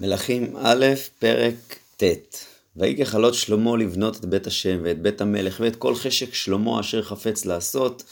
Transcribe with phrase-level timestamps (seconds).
[0.00, 0.86] מלכים א',
[1.18, 2.04] פרק ט'
[2.76, 7.02] ויהי ככלות שלמה לבנות את בית השם ואת בית המלך ואת כל חשק שלמה אשר
[7.02, 8.04] חפץ לעשות,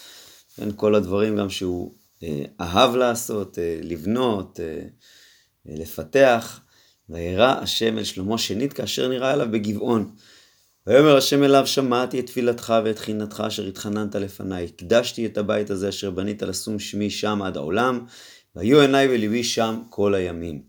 [0.58, 4.82] בין כל הדברים גם שהוא אה, אהב לעשות, אה, לבנות, אה,
[5.66, 6.60] לפתח.
[7.08, 10.10] וירא השם אל שלמה שנית כאשר נראה אליו בגבעון.
[10.86, 15.88] ויאמר השם אליו שמעתי את תפילתך ואת חינתך אשר התחננת לפניי, הקדשתי את הבית הזה
[15.88, 18.06] אשר בנית לשום שמי שם עד העולם,
[18.56, 20.62] והיו עיניי וליבי שם כל הימים.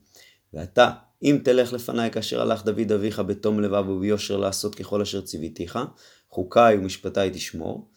[0.54, 0.90] ואתה
[1.24, 5.80] אם תלך לפניי כאשר הלך דוד אביך בתום לבב וביושר לעשות ככל אשר ציוויתיך,
[6.30, 7.88] חוקיי ומשפטיי תשמור,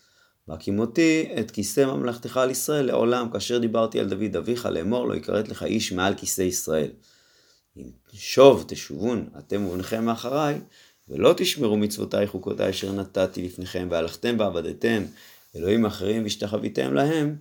[0.49, 5.49] והקימותי את כיסא ממלכתך על ישראל לעולם, כאשר דיברתי על דוד אביך לאמור לא יכרת
[5.49, 6.91] לך איש מעל כיסא ישראל.
[7.77, 10.61] אם שוב תשובון אתם ובניכם מאחריי,
[11.09, 15.03] ולא תשמרו מצוותיי חוקותיי אשר נתתי לפניכם, והלכתם ועבדתם
[15.57, 17.37] אלוהים אחרים והשתחוויתם להם,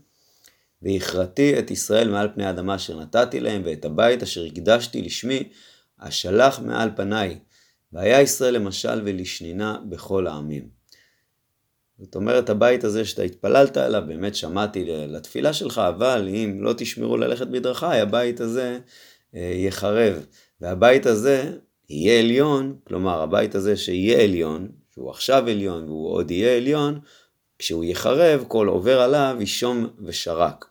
[0.81, 5.49] והכרתי את ישראל מעל פני האדמה אשר נתתי להם, ואת הבית אשר הקדשתי לשמי,
[5.99, 7.39] אשלח מעל פניי,
[7.93, 10.79] והיה ישראל למשל ולשנינה בכל העמים.
[11.99, 17.17] זאת אומרת, הבית הזה שאתה התפללת עליו, באמת שמעתי לתפילה שלך, אבל אם לא תשמרו
[17.17, 18.79] ללכת בדרכיי, הבית הזה
[19.35, 20.25] אה, יחרב.
[20.61, 21.51] והבית הזה
[21.89, 26.99] יהיה עליון, כלומר, הבית הזה שיהיה עליון, שהוא עכשיו עליון והוא עוד יהיה עליון,
[27.59, 30.65] כשהוא יחרב, כל עובר עליו ישום ושרק.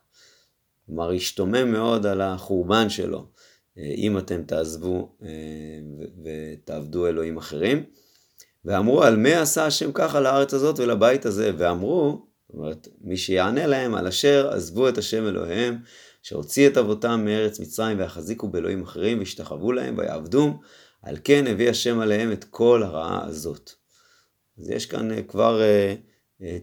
[0.87, 3.27] כלומר, ישתומם מאוד על החורבן שלו,
[3.79, 5.29] אם אתם תעזבו אה,
[6.25, 7.85] ותעבדו אלוהים אחרים.
[8.65, 11.51] ואמרו, על מה עשה השם ככה לארץ הזאת ולבית הזה?
[11.59, 15.79] ואמרו, זאת אומרת, מי שיענה להם, על אשר עזבו את השם אלוהיהם,
[16.23, 20.59] שהוציא את אבותם מארץ מצרים ויחזיקו באלוהים אחרים וישתחוו להם ויעבדום,
[21.03, 23.71] על כן הביא השם עליהם את כל הרעה הזאת.
[24.59, 25.61] אז יש כאן אה, כבר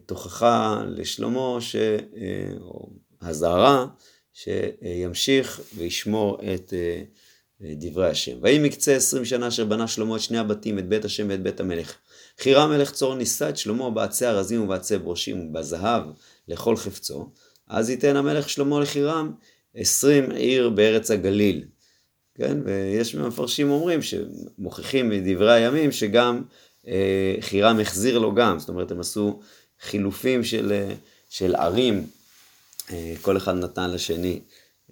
[0.06, 1.76] תוכחה לשלמה, ש...
[2.60, 2.90] או
[3.22, 3.88] אזהרה,
[4.36, 7.04] שימשיך וישמור את אה,
[7.62, 8.38] דברי השם.
[8.42, 11.60] ויהי מקצה עשרים שנה אשר בנה שלמה את שני הבתים, את בית השם ואת בית
[11.60, 11.96] המלך.
[12.40, 16.04] חירם מלך צור נישא את שלמה בעצי ארזים ובעצי ברושים ובזהב
[16.48, 17.30] לכל חפצו.
[17.68, 19.32] אז ייתן המלך שלמה לחירם
[19.76, 21.64] עשרים עיר בארץ הגליל.
[22.36, 26.44] כן, ויש מפרשים אומרים שמוכיחים מדברי הימים שגם
[26.88, 29.40] אה, חירם החזיר לו גם, זאת אומרת הם עשו
[29.82, 30.94] חילופים של, אה,
[31.30, 32.25] של ערים אה,
[33.22, 34.40] כל אחד נתן לשני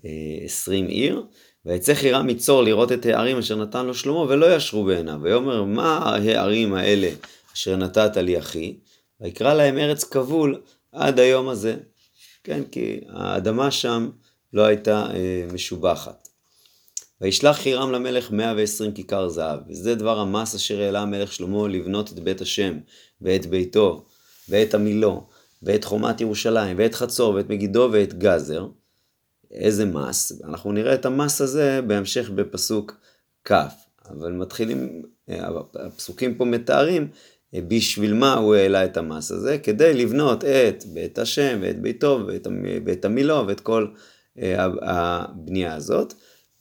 [0.06, 0.10] אה,
[0.46, 1.24] עשרים עיר,
[1.66, 5.20] ויצא חירם מצור לראות את הערים אשר נתן לו שלמה, ולא ישרו בעיניו.
[5.22, 7.10] ויאמר, מה הערים האלה
[7.54, 8.78] אשר נתת לי אחי?
[9.22, 10.62] ויקרא להם ארץ כבול
[10.92, 11.76] עד היום הזה.
[12.44, 14.10] כן, כי האדמה שם
[14.54, 16.28] לא הייתה אה, משובחת.
[17.22, 22.20] וישלח חירם למלך 120 כיכר זהב, וזה דבר המס אשר העלה המלך שלמה לבנות את
[22.20, 22.78] בית השם,
[23.22, 24.06] ואת ביתו,
[24.50, 25.28] ואת עמילו,
[25.64, 28.68] ואת חומת ירושלים, ואת חצור, ואת מגידו, ואת גזר.
[29.52, 30.42] איזה מס?
[30.44, 32.98] אנחנו נראה את המס הזה בהמשך בפסוק
[33.46, 33.52] כ',
[34.10, 35.02] אבל מתחילים,
[35.76, 37.08] הפסוקים פה מתארים
[37.54, 42.48] בשביל מה הוא העלה את המס הזה, כדי לבנות את בית השם, ואת ביתו, ואת,
[42.86, 43.88] ואת המילו, ואת כל
[44.40, 46.14] אה, הבנייה הזאת.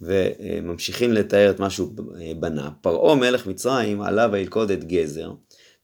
[0.03, 1.93] וממשיכים לתאר את מה שהוא
[2.41, 2.71] בנה.
[2.81, 5.33] פרעה מלך מצרים עלה וילכוד את גזר,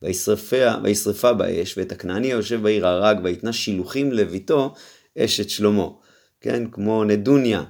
[0.03, 4.75] וישרפה באש, ואת הכנעני היושב בעיר הרג, ויתנה שילוחים לביתו
[5.19, 5.89] אשת שלמה,
[6.41, 7.65] כן, כמו נדוניה.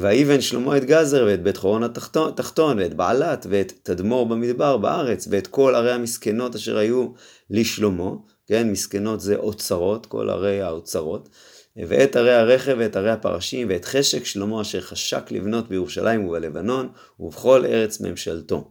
[0.00, 5.46] ויבן שלמה את גזר, ואת בית חורון התחתון, ואת בעלת, ואת תדמור במדבר בארץ, ואת
[5.46, 7.08] כל ערי המסכנות אשר היו
[7.50, 8.10] לשלמה,
[8.46, 11.28] כן, מסכנות זה אוצרות, כל ערי האוצרות,
[11.76, 16.88] ואת ערי הרכב, ואת ערי הפרשים, ואת חשק שלמה אשר חשק לבנות בירושלים ובלבנון,
[17.20, 18.70] ובכל ארץ ממשלתו.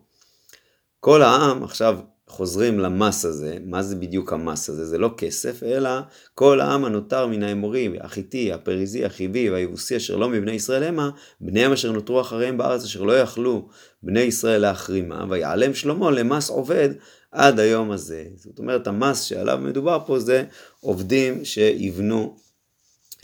[0.99, 4.85] כל העם, עכשיו חוזרים למס הזה, מה זה בדיוק המס הזה?
[4.85, 5.89] זה לא כסף, אלא
[6.35, 11.09] כל העם הנותר מן האמורי, החיטי, הפריזי, החיבי והיבוסי אשר לא מבני ישראל המה,
[11.41, 13.67] בניהם אשר נותרו אחריהם בארץ אשר לא יכלו
[14.03, 16.89] בני ישראל להחרימה, ויעלם שלמה למס עובד
[17.31, 18.23] עד היום הזה.
[18.35, 20.44] זאת אומרת, המס שעליו מדובר פה זה
[20.79, 22.38] עובדים שיבנו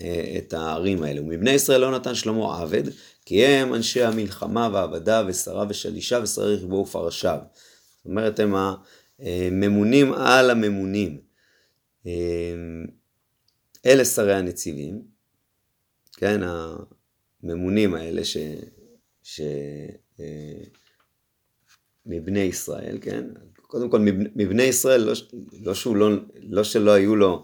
[0.01, 1.21] אה, את הערים האלה.
[1.21, 2.83] ומבני ישראל לא נתן שלמה עבד,
[3.25, 7.38] כי הם אנשי המלחמה והעבדה ושרה ושלישה ושרי רכבו ופרשיו.
[8.03, 8.53] זאת אומרת, הם
[9.19, 11.21] הממונים על הממונים.
[13.85, 15.01] אלה שרי הנציבים,
[16.17, 16.41] כן,
[17.44, 18.38] הממונים האלה ש...
[19.23, 19.41] ש...
[22.05, 23.25] מבני ישראל, כן?
[23.61, 24.00] קודם כל,
[24.35, 25.13] מבני ישראל, לא,
[25.61, 26.09] לא, שהוא לא,
[26.44, 27.44] לא שלא היו לו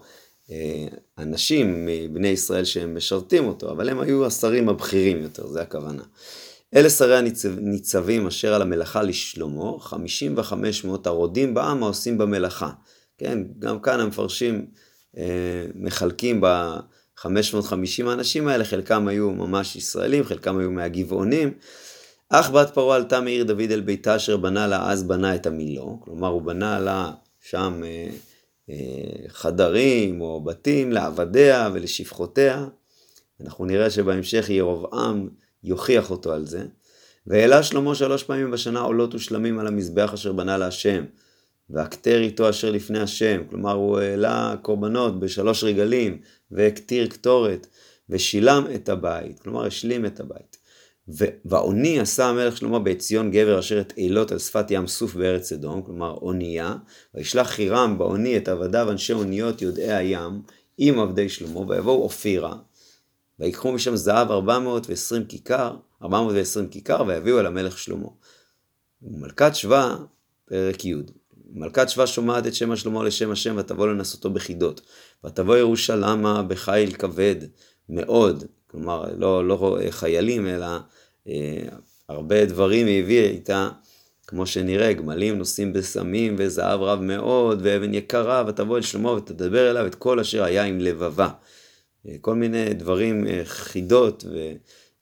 [0.50, 0.86] אה,
[1.18, 6.02] אנשים מבני ישראל שהם משרתים אותו, אבל הם היו השרים הבכירים יותר, זה הכוונה.
[6.76, 12.70] אלה שרי הניצבים אשר על המלאכה לשלמה, חמישים וחמש מאות הרודים בעם העושים במלאכה.
[13.18, 14.66] כן, גם כאן המפרשים
[15.16, 21.52] אה, מחלקים ב-550 האנשים האלה, חלקם היו ממש ישראלים, חלקם היו מהגבעונים,
[22.28, 26.00] אך בת פרעה עלתה מעיר דוד אל ביתה אשר בנה לה, אז בנה את המילו,
[26.04, 28.08] כלומר הוא בנה לה שם אה,
[28.70, 32.66] אה, חדרים או בתים לעבדיה ולשפחותיה.
[33.40, 35.28] אנחנו נראה שבהמשך ירבעם
[35.64, 36.64] יוכיח אותו על זה.
[37.26, 41.04] והעלה שלמה שלוש פעמים בשנה עולות ושלמים על המזבח אשר בנה להשם.
[41.70, 46.18] והקטר איתו אשר לפני השם, כלומר הוא העלה קורבנות בשלוש רגלים
[46.50, 47.66] והקטיר קטורת
[48.08, 50.56] ושילם את הבית, כלומר השלים את הבית.
[51.44, 55.82] ועוני עשה המלך שלמה בעציון גבר אשר את אילות על שפת ים סוף בארץ סדום,
[55.82, 56.74] כלומר אונייה,
[57.14, 60.42] וישלח חירם בעוני את עבדיו אנשי אוניות יודעי הים
[60.78, 62.54] עם עבדי שלמה, ויבואו אופירה,
[63.40, 68.08] ויקחו משם זהב 420 כיכר, 420 כיכר, ויביאו אל המלך שלמה.
[69.02, 69.96] ומלכת שבא,
[70.44, 70.94] פרק י'
[71.52, 74.80] מלכת שבא שומעת את שם השלמה לשם השם, ותבוא לנסותו בחידות.
[75.26, 77.36] ותבוא ירושלמה בחיל כבד
[77.88, 80.66] מאוד, כלומר לא, לא חיילים אלא
[81.28, 81.62] אה,
[82.08, 83.68] הרבה דברים היא הביאה איתה,
[84.26, 89.86] כמו שנראה, גמלים נושאים בסמים וזהב רב מאוד ואבן יקרה, ותבוא אל שלמה ותדבר אליו
[89.86, 91.28] את כל אשר היה עם לבבה.
[92.08, 94.24] אה, כל מיני דברים, אה, חידות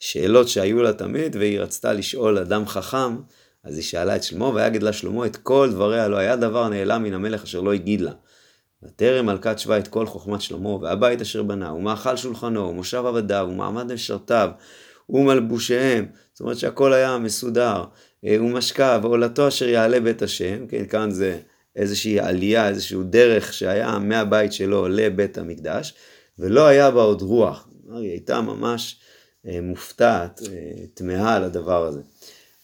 [0.03, 3.17] ושאלות שהיו לה תמיד, והיא רצתה לשאול אדם חכם,
[3.65, 7.03] אז היא שאלה את שלמה, ויגד לה שלמה את כל דבריה, לא היה דבר נעלם
[7.03, 8.13] מן המלך אשר לא הגיד לה.
[8.83, 13.93] ותרם מלכת שבא את כל חוכמת שלמה, והבית אשר בנה, ומאכל שולחנו, ומושב עבדיו, ומעמד
[13.93, 14.51] משרתיו,
[15.11, 16.07] ומלבושיהם.
[16.33, 17.85] זאת אומרת שהכל היה מסודר,
[18.25, 21.39] אה, ומשקע, ועולתו אשר יעלה בית השם, כן, כאן זה
[21.77, 25.95] איזושהי עלייה, איזושהי דרך שהיה מהבית שלו לבית המקדש,
[26.39, 27.69] ולא היה בה עוד רוח.
[27.95, 29.01] היא הייתה ממש
[29.47, 32.01] אה, מופתעת, אה, תמהה על הדבר הזה.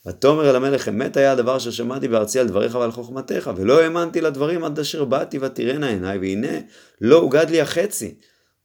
[0.07, 4.21] ותאמר אל המלך, אמת היה הדבר אשר שמעתי בארצי על דבריך ועל חוכמתך, ולא האמנתי
[4.21, 6.59] לדברים עד אשר באתי ותראינה עיניי, והנה
[7.01, 8.15] לא הוגד לי החצי.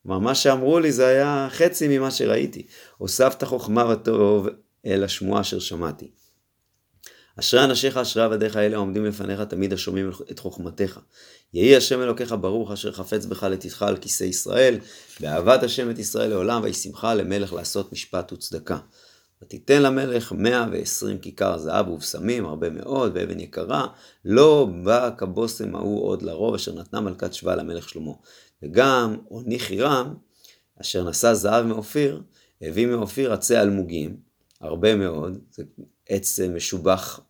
[0.03, 2.67] כלומר, מה שאמרו לי זה היה חצי ממה שראיתי.
[2.99, 4.49] הוספת חוכמה וטוב
[4.87, 6.11] אל השמועה אשר שמעתי.
[7.39, 10.99] אשרי אנשיך אשרי עבדיך אלה העומדים לפניך תמיד השומעים את חוכמתך.
[11.55, 14.79] יהי השם אלוקיך ברוך אשר חפץ בך לתתך על כיסא ישראל,
[15.21, 18.79] באהבת השם את ישראל לעולם וישמחה למלך לעשות משפט וצדקה.
[19.43, 23.87] ותיתן למלך 120 כיכר זהב ובשמים, הרבה מאוד, ואבן יקרה,
[24.25, 28.13] לא בא כבושם ההוא עוד לרוב, אשר נתנה מלכת שבא למלך שלמה.
[28.63, 30.15] וגם עוני חירם,
[30.81, 32.23] אשר נשא זהב מאופיר,
[32.63, 34.17] הביא מאופיר עצי אלמוגים,
[34.61, 35.63] הרבה מאוד, זה
[36.09, 37.21] עץ משובח,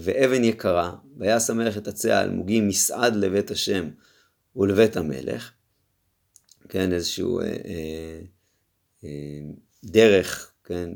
[0.00, 3.88] ואבן יקרה, ויעש המלך את עצי האלמוגים מסעד לבית השם
[4.56, 5.50] ולבית המלך,
[6.68, 8.20] כן, איזשהו אה, אה,
[9.04, 9.40] אה,
[9.84, 10.90] דרך כן,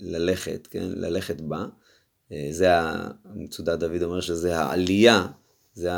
[0.00, 1.66] ללכת, כן, ללכת בה.
[2.32, 2.68] אה, זה
[3.24, 5.26] המצודת דוד אומר שזה העלייה,
[5.74, 5.90] זה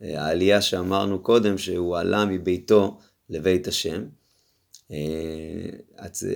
[0.00, 2.98] העלייה שאמרנו קודם, שהוא עלה מביתו
[3.30, 4.04] לבית השם.
[4.90, 4.96] אה,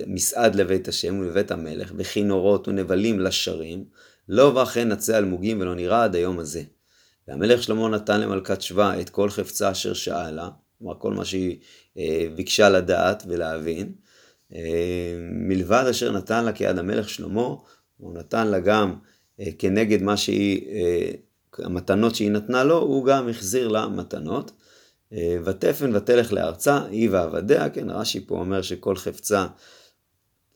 [0.07, 3.85] מסעד לבית השם ולבית המלך, וכינורות ונבלים לשרים,
[4.29, 6.63] לא וכן נצא אלמוגים ולא נראה עד היום הזה.
[7.27, 11.57] והמלך שלמה נתן למלכת שבא את כל חפצה אשר שאלה, כלומר כל מה שהיא
[11.97, 13.93] אה, ביקשה לדעת ולהבין,
[14.53, 17.55] אה, מלבד אשר נתן לה כיד המלך שלמה,
[17.97, 18.95] הוא נתן לה גם
[19.39, 21.11] אה, כנגד מה שהיא, אה,
[21.57, 24.51] המתנות שהיא נתנה לו, הוא גם החזיר לה מתנות.
[25.45, 29.45] ותפן ותלך לארצה, היא ועבדיה, כן, רש"י פה אומר שכל חפצה,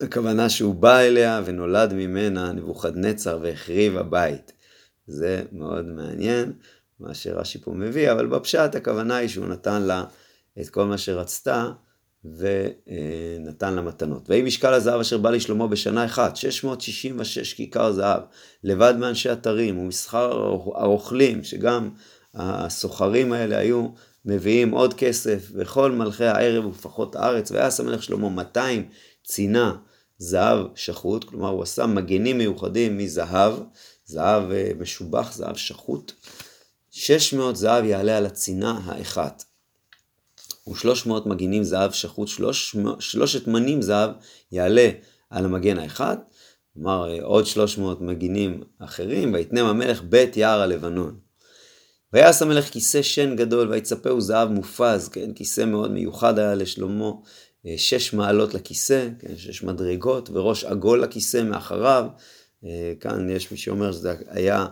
[0.01, 4.51] הכוונה שהוא בא אליה ונולד ממנה נבוכדנצר והחריב הבית.
[5.08, 6.53] זה מאוד מעניין,
[7.00, 10.03] מה שרש"י פה מביא, אבל בפשט הכוונה היא שהוא נתן לה
[10.62, 11.72] את כל מה שרצתה,
[12.25, 14.29] ונתן לה מתנות.
[14.29, 18.22] ויהי משקל הזהב אשר בא לשלמה בשנה אחת, 666 כיכר זהב,
[18.63, 20.32] לבד מאנשי אתרים ומסחר
[20.75, 21.89] הרוכלים, שגם
[22.34, 23.88] הסוחרים האלה היו
[24.25, 28.89] מביאים עוד כסף, וכל מלכי הערב ופחות הארץ, ויעש המלך שלמה 200
[29.24, 29.75] צינה
[30.17, 33.53] זהב שחוט, כלומר הוא עשה מגנים מיוחדים מזהב,
[34.05, 36.12] זהב אה, משובח, זהב שחוט.
[36.91, 39.43] 600 זהב יעלה על הצינה האחת.
[40.72, 44.12] ושלוש מאות מגינים זהב שחוט, שלוש, שלושת מנים זהב
[44.51, 44.89] יעלה
[45.29, 46.17] על המגן האחד,
[46.74, 51.20] כלומר אה, עוד שלוש מאות מגינים אחרים, ויתנם המלך בית יער הלבנון.
[52.13, 57.12] ויעש המלך כיסא שן גדול, ויצפהו זהב מופז, כן, כיסא מאוד מיוחד היה לשלמה,
[57.77, 62.05] שש מעלות לכיסא, כן, שש מדרגות, וראש עגול לכיסא מאחריו.
[62.65, 64.65] אה, כאן יש מי שאומר שזה היה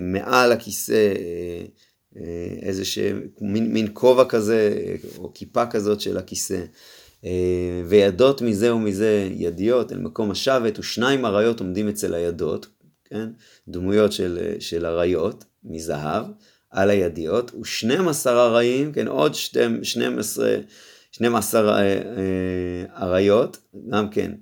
[0.00, 1.14] מעל הכיסא
[2.16, 2.22] אה,
[2.62, 2.82] איזה
[3.40, 4.86] מין, מין כובע כזה,
[5.18, 6.64] או כיפה כזאת של הכיסא.
[7.24, 12.66] אה, וידות מזה ומזה ידיות אל מקום השבת, ושניים אריות עומדים אצל הידות,
[13.04, 13.28] כן?
[13.68, 16.26] דמויות של, של אריות מזהב
[16.70, 19.08] על הידיות, ושנים עשר אריים, כן?
[19.08, 20.18] עוד שתים, שנים
[21.10, 23.58] עשרה, שנים עשר אה, אריות,
[23.90, 24.32] גם כן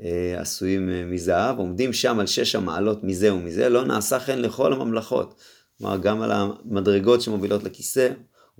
[0.00, 4.72] אה, עשויים אה, מזהב, עומדים שם על שש המעלות מזה ומזה, לא נעשה כן לכל
[4.72, 5.34] הממלכות.
[5.78, 8.08] כלומר, גם על המדרגות שמובילות לכיסא,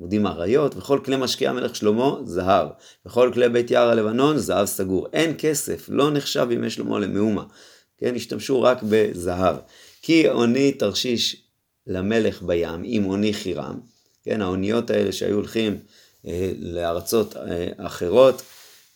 [0.00, 2.68] עומדים אריות, וכל כלי משקיע מלך שלמה, זהב.
[3.06, 5.06] וכל כלי בית יער הלבנון, זהב סגור.
[5.12, 7.44] אין כסף, לא נחשב בימי שלמה למאומה.
[7.98, 9.56] כן, השתמשו רק בזהב.
[10.02, 11.46] כי עוני תרשיש
[11.86, 13.80] למלך בים, עם עוני חירם,
[14.22, 15.78] כן, האוניות האלה שהיו הולכים אה,
[16.58, 18.42] לארצות אה, אחרות,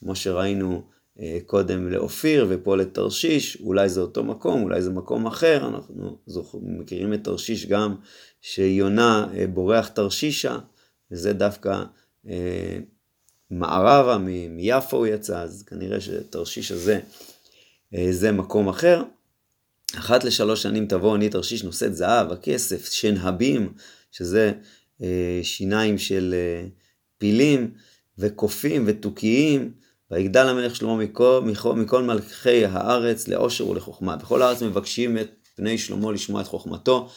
[0.00, 0.82] כמו שראינו
[1.20, 6.18] אה, קודם לאופיר ופה לתרשיש, אולי זה אותו מקום, אולי זה מקום אחר, אנחנו.
[6.62, 7.94] מכירים את תרשיש גם
[8.40, 10.58] שיונה אה, בורח תרשישה,
[11.10, 11.82] וזה דווקא
[12.28, 12.78] אה,
[13.50, 14.18] מערבה,
[14.50, 17.00] מיפו הוא יצא, אז כנראה שתרשיש הזה
[17.94, 19.02] אה, זה מקום אחר.
[19.98, 23.72] אחת לשלוש שנים תבוא עני תרשיש נושאת זהב, הכסף, שנהבים,
[24.12, 24.52] שזה
[25.02, 26.68] אה, שיניים של אה,
[27.20, 27.70] פילים,
[28.18, 29.72] וקופים ותוכיים,
[30.10, 34.16] ויגדל המלך שלמה מכל, מכל, מכל מלכי הארץ לעושר ולחוכמה.
[34.16, 37.08] בכל הארץ מבקשים את פני שלמה לשמוע את חוכמתו,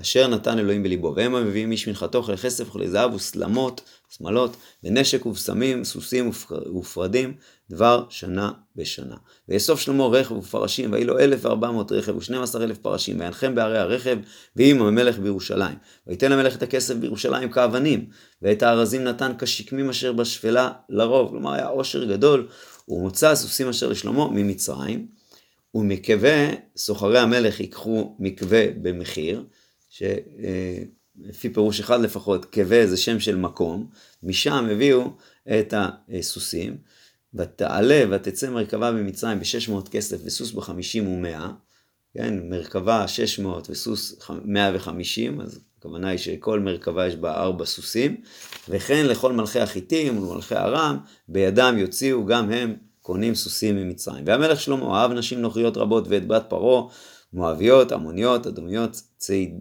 [0.00, 1.12] אשר נתן אלוהים בליבו.
[1.16, 6.30] והם המביאים איש מנחתו וכלי כסף וכלי זהב וסלמות, שמלות, ונשק ובשמים, סוסים
[6.78, 7.34] ופרדים,
[7.70, 9.16] דבר שנה בשנה.
[9.48, 13.54] ויאסוף שלמה רכב ופרשים, ויהי לו אלף וארבע מאות רכב ושנים עשר אלף פרשים, וינחם
[13.54, 14.18] בערי הרכב,
[14.56, 15.76] ועם המלך בירושלים.
[16.06, 18.06] ויתן המלך את הכסף בירושלים כאבנים,
[18.42, 21.30] ואת הארזים נתן כשקמים אשר בשפלה לרוב.
[21.30, 22.48] כלומר, היה עושר גדול,
[22.88, 25.06] ומוצא הסוסים אשר לשלמה ממצרים,
[25.74, 29.44] ומקווה, סוחרי המלך ייקחו מקווה במחיר,
[29.92, 33.86] שלפי פירוש אחד לפחות, קווה זה שם של מקום,
[34.22, 35.10] משם הביאו
[35.58, 36.76] את הסוסים,
[37.34, 41.48] ותעלה ותצא מרכבה במצרים ב-600 כסף וסוס ב-50 ו-100,
[42.14, 48.16] כן, מרכבה 600 וסוס 150, אז הכוונה היא שכל מרכבה יש בה ארבע סוסים,
[48.68, 54.24] וכן לכל מלכי החיטים ולמלכי ארם, בידם יוציאו גם הם קונים סוסים ממצרים.
[54.26, 56.92] והמלך שלמה אהב נשים נוכריות רבות ואת בת פרעה,
[57.32, 59.02] מואביות, עמוניות, אדומיות,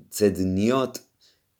[0.10, 1.00] צדניות,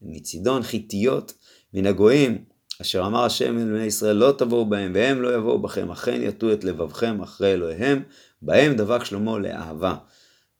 [0.02, 1.34] מצידון, חיתיות,
[1.74, 2.44] מן הגויים,
[2.82, 6.54] אשר אמר השם אל בני ישראל לא תבואו בהם והם לא יבואו בכם, אכן יטו
[6.54, 8.04] את לבבכם אחרי אלוהיהם,
[8.42, 9.96] בהם דבק שלמה לאהבה.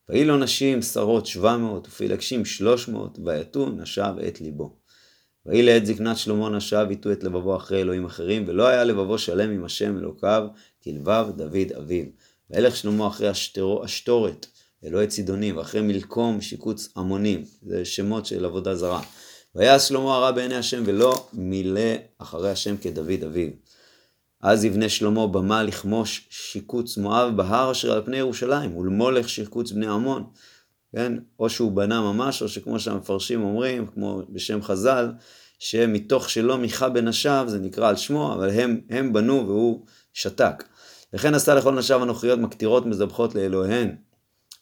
[0.08, 4.76] ויהי לו נשים שרות שבע מאות ופילגשים שלוש מאות, ויתו נשב את ליבו.
[5.46, 9.50] ויהי לעת זקנת שלמה נשב יטו את לבבו אחרי אלוהים אחרים, ולא היה לבבו שלם
[9.50, 10.48] עם השם אלוקיו,
[10.84, 12.04] כלבב דוד אביו.
[12.50, 13.30] וילך שלמה אחרי
[13.84, 14.46] אשתורת,
[14.84, 19.02] אלוהי צידונים, ואחרי מלקום שיקוץ עמונים, זה שמות של עבודה זרה.
[19.54, 23.48] ויעש שלמה הרע בעיני השם, ולא מילא אחרי השם כדוד אביו.
[24.42, 29.86] אז יבנה שלמה במה לכמוש שיקוץ מואב בהר אשר על פני ירושלים, ולמולך שיקוץ בני
[29.86, 30.24] עמון.
[30.96, 31.12] כן?
[31.38, 35.12] או שהוא בנה ממש, או שכמו שהמפרשים אומרים, כמו בשם חז"ל,
[35.58, 40.64] שמתוך שלא מיכה בנשיו, זה נקרא על שמו, אבל הם, הם בנו והוא שתק.
[41.14, 43.96] וכן עשה לכל נשיו הנוכריות מקטירות מזבחות לאלוהיהן.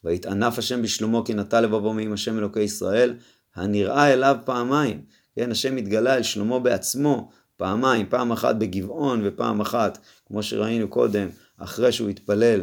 [0.03, 3.15] ויתענף השם בשלמה כי נטע לבבו מעם השם אלוקי ישראל,
[3.55, 5.01] הנראה אליו פעמיים.
[5.35, 11.29] כן, השם התגלה אל שלמה בעצמו פעמיים, פעם אחת בגבעון ופעם אחת, כמו שראינו קודם,
[11.57, 12.61] אחרי שהוא התפלל,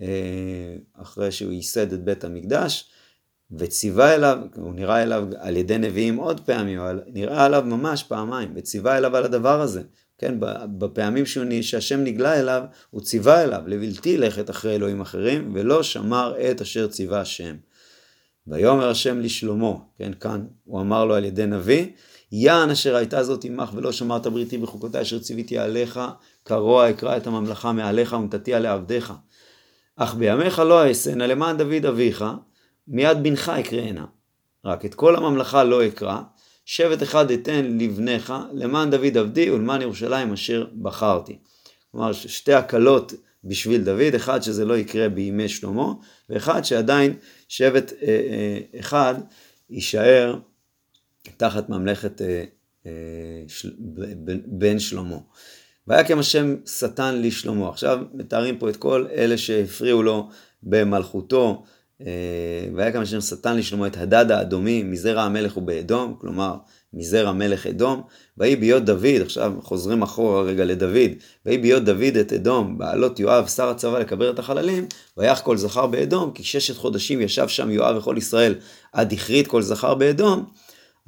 [0.00, 2.90] אה, אחרי שהוא ייסד את בית המקדש,
[3.50, 8.52] וציווה אליו, הוא נראה אליו על ידי נביאים עוד פעמים, אבל נראה אליו ממש פעמיים,
[8.56, 9.82] וציווה אליו על הדבר הזה.
[10.18, 10.34] כן,
[10.78, 11.24] בפעמים
[11.62, 16.86] שהשם נגלה אליו, הוא ציווה אליו לבלתי לכת אחרי אלוהים אחרים, ולא שמר את אשר
[16.86, 17.56] ציווה השם.
[18.46, 21.86] ויאמר השם לשלמה, כן, כאן הוא אמר לו על ידי נביא,
[22.32, 26.00] יען אשר הייתה זאת עמך ולא שמרת בריתי בחוקותי אשר ציוויתי עליך,
[26.44, 29.12] כרוע אקרא את הממלכה מעליך ונתתיה לעבדיך.
[29.96, 32.24] אך בימיך לא אעשנה למען דוד אביך,
[32.88, 34.04] מיד בנך אקראנה.
[34.64, 36.20] רק את כל הממלכה לא אקרא,
[36.66, 41.38] שבט אחד אתן לבניך, למען דוד עבדי ולמען ירושלים אשר בחרתי.
[41.92, 43.12] כלומר, שתי הקלות
[43.44, 45.92] בשביל דוד, אחד שזה לא יקרה בימי שלמה,
[46.30, 47.14] ואחד שעדיין
[47.48, 49.14] שבט אה, אה, אחד
[49.70, 50.38] יישאר
[51.36, 52.44] תחת ממלכת אה,
[54.46, 55.18] בן שלמה.
[55.88, 57.68] ויקם השם שטן לשלמה.
[57.68, 60.28] עכשיו מתארים פה את כל אלה שהפריעו לו
[60.62, 61.64] במלכותו.
[62.00, 66.56] אה, ויקם השם שטן לשלמה את הדד האדומי מזרע המלך ובאדום, כלומר
[66.92, 68.02] מזרע מלך אדום.
[68.38, 71.10] ויהי ביות דוד, עכשיו חוזרים אחורה רגע לדוד,
[71.46, 74.86] ויהי ביות דוד את אדום, בעלות יואב שר הצבא לקבר את החללים,
[75.16, 78.54] ויח כל זכר באדום, כי ששת חודשים ישב שם יואב וכל ישראל
[78.92, 80.44] עד הכרית כל זכר באדום.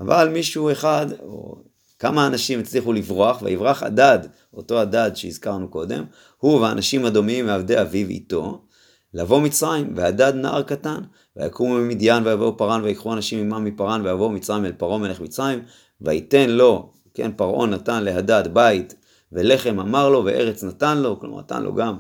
[0.00, 1.57] אבל מישהו אחד, או
[1.99, 4.18] כמה אנשים הצליחו לברוח, ויברח הדד,
[4.54, 6.04] אותו הדד שהזכרנו קודם,
[6.38, 8.67] הוא והאנשים הדומים מעבדי אביו איתו,
[9.14, 11.00] לבוא מצרים, והדד נער קטן,
[11.36, 15.62] ויקומו ממדיין ויבואו פרן ויקחו אנשים עמם מפרן ויבואו מצרים אל פרעה מלך מצרים,
[16.00, 18.94] ויתן לו, כן, פרעה נתן להדד בית
[19.32, 21.96] ולחם אמר לו וארץ נתן לו, כלומר נתן לו גם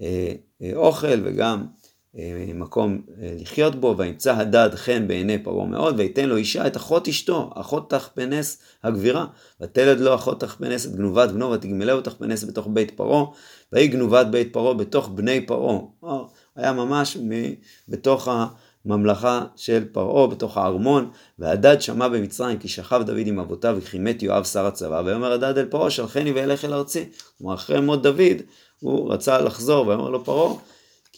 [0.00, 0.34] אה,
[0.74, 1.66] אוכל וגם
[2.54, 3.02] מקום
[3.40, 7.90] לחיות בו, וימצא הדד חן בעיני פרעה מאוד, ויתן לו אישה את אחות אשתו, אחות
[7.90, 9.26] תחפנס הגבירה,
[9.60, 13.24] ותלד לו אחות תחפנס את גנובת בנו, ותגמלהו תחפנס בתוך בית פרעה,
[13.72, 15.78] ויהי גנובת בית פרעה בתוך בני פרעה.
[16.56, 17.16] היה ממש
[17.88, 18.28] בתוך
[18.84, 24.22] הממלכה של פרעה, בתוך הארמון, והדד שמע במצרים כי שכב דוד עם אבותיו וכי מת
[24.22, 27.04] יואב שר הצבא, ויאמר הדד אל פרעה שלחני ואלך אל ארצי.
[27.38, 28.36] כלומר אחרי מות דוד
[28.80, 30.54] הוא רצה לחזור, ויאמר לו פרעה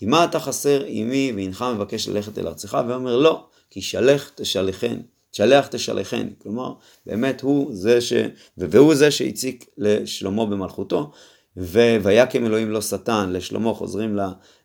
[0.02, 2.78] כי מה אתה חסר עמי והנך מבקש ללכת אל ארצך?
[2.88, 5.00] ואומר לא, כי שלח תשלחן,
[5.32, 6.28] שלח תשלחן.
[6.42, 6.72] כלומר,
[7.06, 8.12] באמת הוא זה ש...
[8.58, 11.10] והוא זה שהציק לשלמה במלכותו,
[11.56, 14.18] ויקם אלוהים לא שטן, לשלמה חוזרים.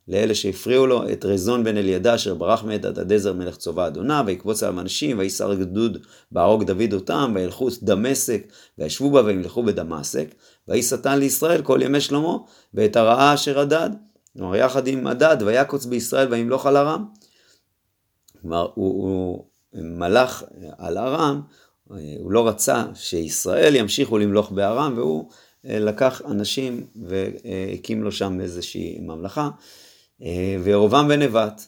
[0.07, 4.63] לאלה שהפריעו לו, את רזון בן אלידע אשר ברח מאת הדדזר מלך צובא אדונה, ויקבוץ
[4.63, 5.97] עליו אנשים, ויסר גדוד
[6.31, 8.47] בהרוג דוד אותם, וילכו דמשק,
[8.77, 10.35] וישבו בה וימלכו בדמשק,
[10.67, 12.37] ויהי שטן לישראל כל ימי שלמה,
[12.73, 13.89] ואת הרעה אשר הדד.
[14.37, 17.05] כלומר, יחד עם הדד, ויקוץ בישראל וימלוך על ארם.
[18.41, 20.43] כלומר, הוא, הוא מלך
[20.77, 21.41] על ארם,
[22.19, 25.29] הוא לא רצה שישראל ימשיכו למלוך בארם, והוא
[25.63, 29.49] לקח אנשים והקים לו שם איזושהי ממלכה.
[30.63, 31.65] וירובעם בן נבט,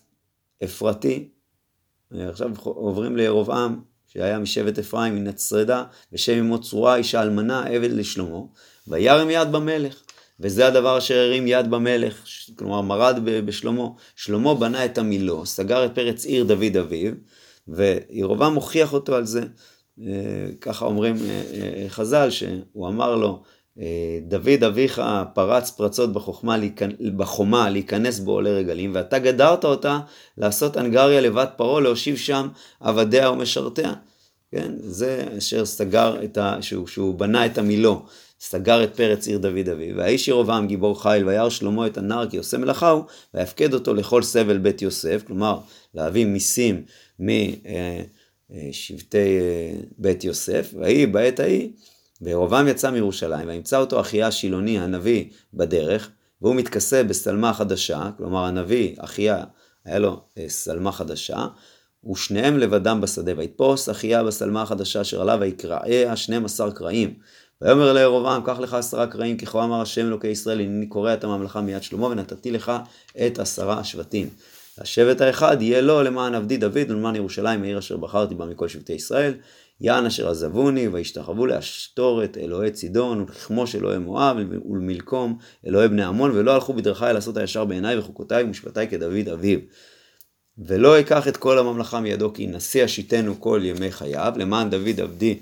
[0.63, 1.29] אפרתי,
[2.11, 8.39] עכשיו עוברים לירובעם, שהיה משבט אפרים מנצרדה, ושם אמו צרורה, אישה אלמנה, עבד לשלמה,
[8.87, 10.03] וירם יד במלך.
[10.39, 12.25] וזה הדבר אשר הרים יד במלך,
[12.55, 13.87] כלומר מרד בשלמה.
[14.15, 17.13] שלמה בנה את המילו, סגר את פרץ עיר דוד אביו,
[17.67, 19.41] וירובעם הוכיח אותו על זה.
[20.61, 21.15] ככה אומרים
[21.87, 23.43] חז"ל, שהוא אמר לו,
[24.27, 25.01] דוד אביך
[25.33, 26.57] פרץ פרצות בחוכמה,
[27.15, 29.99] בחומה להיכנס בו עולי רגלים, ואתה גדרת אותה
[30.37, 32.47] לעשות אנגריה לבת פרעה, להושיב שם
[32.79, 33.93] עבדיה ומשרתיה.
[34.51, 34.71] כן?
[34.79, 36.57] זה אשר סגר את ה...
[36.61, 38.05] שהוא, שהוא בנה את המילו,
[38.39, 39.95] סגר את פרץ עיר דוד אביו.
[39.97, 44.21] והאיש ירובעם גיבור חיל, וירא שלמה את הנער כי עושה מלאכה הוא, ויפקד אותו לכל
[44.21, 45.59] סבל בית יוסף, כלומר
[45.93, 46.83] להביא מיסים
[48.49, 49.39] משבטי
[49.97, 51.69] בית יוסף, ויהי בעת ההיא
[52.21, 56.09] וירובעם יצא מירושלים, וימצא אותו אחיה השילוני הנביא בדרך,
[56.41, 59.43] והוא מתכסה בשלמה חדשה, כלומר הנביא, אחיה,
[59.85, 61.47] היה לו שלמה חדשה,
[62.11, 67.13] ושניהם לבדם בשדה, ויתפוס אחיה בשלמה החדשה אשר עליו ויקרעיה שנים עשר קרעים.
[67.61, 71.61] ויאמר לירובעם, קח לך עשרה קרעים, ככה אמר השם אלוקי ישראל, הנני קורע את הממלכה
[71.61, 72.71] מיד שלמה, ונתתי לך
[73.25, 74.29] את עשרה השבטים.
[74.77, 78.93] השבט האחד יהיה לו למען עבדי דוד ולמען ירושלים, העיר אשר בחרתי בה מכל שבטי
[78.93, 79.33] ישראל.
[79.81, 84.37] יען אשר עזבוני, וישתחוו לאשתורת אלוהי צידון, ולכמוש אלוהי מואב,
[84.69, 85.37] ולמלקום
[85.67, 89.59] אלוהי בני עמון, ולא הלכו בדרכי לעשות הישר בעיניי וחוקותיי ומשפטיי כדוד אביו.
[90.57, 95.39] ולא אקח את כל הממלכה מידו, כי נשיא השיתנו כל ימי חייו, למען דוד עבדי,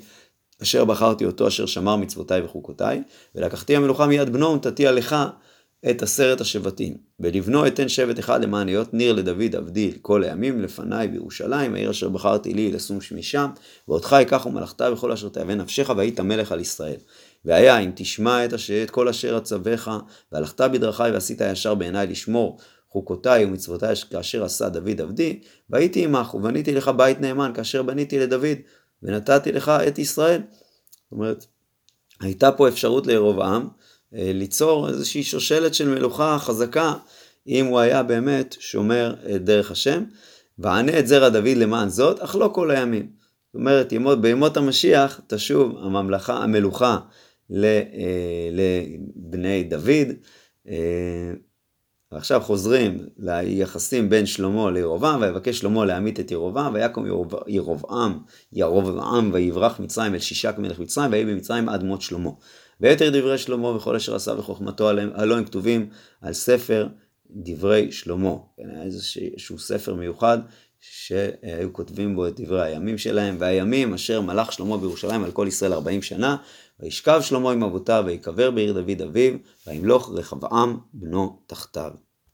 [0.63, 3.03] אשר בחרתי אותו, אשר שמר מצוותיי וחוקותיי,
[3.35, 5.15] ולקחתי המלוכה מיד בנו, ונתתיה לך
[5.89, 6.97] את עשרת השבטים.
[7.19, 12.09] ולבנו אתן שבט אחד למען להיות ניר לדוד עבדי כל הימים לפניי בירושלים, העיר אשר
[12.09, 13.49] בחרתי לי לשום שמי שם,
[13.87, 16.97] ואותך אקח ומלאכתה וכל אשר תאווה נפשך, והיית מלך על ישראל.
[17.45, 19.87] והיה אם תשמע את, אשר, את כל אשר אצווך,
[20.31, 22.59] והלכת בדרכי ועשית ישר בעיניי לשמור
[22.89, 28.57] חוקותיי ומצוותיי כאשר עשה דוד עבדי, והייתי עמך ובניתי לך בית נאמן כאשר בניתי לדוד,
[29.03, 30.41] ונתתי לך את ישראל.
[31.03, 31.45] זאת אומרת,
[32.21, 33.67] הייתה פה אפשרות לירובעם
[34.11, 36.93] ליצור איזושהי שושלת של מלוכה חזקה,
[37.47, 40.03] אם הוא היה באמת שומר את דרך השם.
[40.59, 43.07] וענה את זרע דוד למען זאת, אך לא כל הימים.
[43.47, 46.97] זאת אומרת, ימות, בימות המשיח תשוב הממלכה, המלוכה
[47.53, 47.81] אה,
[48.51, 50.07] לבני דוד.
[50.67, 51.33] אה,
[52.11, 57.05] ועכשיו חוזרים ליחסים בין שלמה לירובעם, ויבקש שלמה להמית את ירובעם, ויקום
[57.47, 58.19] ירובעם,
[58.53, 62.29] ירובעם, ויברח מצרים אל שישה כמלך מצרים, ויהי במצרים עד מות שלמה.
[62.81, 65.89] ויתר דברי שלמה וכל אשר עשה וחוכמתו הלא הם כתובים
[66.21, 66.87] על ספר
[67.29, 68.35] דברי שלמה.
[68.57, 70.37] כן, היה איזשהו ספר מיוחד
[70.79, 75.73] שהיו כותבים בו את דברי הימים שלהם, והימים אשר מלך שלמה בירושלים על כל ישראל
[75.73, 76.37] ארבעים שנה,
[76.79, 79.33] וישכב שלמה עם אבותיו, ויקבר בעיר דוד אביו,
[79.67, 82.06] וימלוך רחבעם בנו תחתיו.